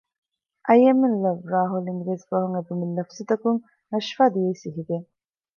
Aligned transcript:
އައި 0.65 0.83
އެމް 0.85 1.01
އިން 1.03 1.17
ލަވް 1.23 1.43
ރާހުލް 1.53 1.87
އިނގިރޭސި 1.89 2.25
ބަހުން 2.29 2.55
އެ 2.55 2.61
ބުނެލި 2.67 2.93
ލަފްޒުތަކުން 2.97 3.59
ނަޝްފާ 3.91 4.23
ދިއައީ 4.33 4.55
ސިހިގެން 4.61 5.07